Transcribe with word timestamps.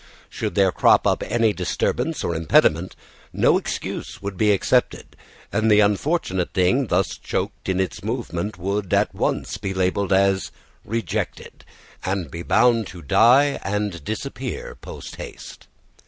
Should 0.31 0.55
there 0.55 0.71
crop 0.71 1.05
up 1.05 1.21
any 1.21 1.53
disturbance 1.53 2.23
or 2.23 2.33
impediment, 2.33 2.95
no 3.31 3.59
excuse 3.59 4.19
would 4.19 4.35
be 4.35 4.51
accepted, 4.51 5.15
and 5.53 5.69
the 5.69 5.79
unfortunate 5.81 6.53
thing 6.55 6.87
thus 6.87 7.19
choked 7.19 7.69
in 7.69 7.79
its 7.79 8.01
movement 8.03 8.57
would 8.57 8.91
at 8.95 9.13
once 9.13 9.57
be 9.57 9.75
labelled 9.75 10.11
as 10.11 10.49
rejected, 10.83 11.63
and 12.03 12.31
be 12.31 12.41
bound 12.41 12.87
to 12.87 13.03
die 13.03 13.59
and 13.63 14.03
disappear 14.03 14.73
post 14.73 15.17
haste. 15.17 15.67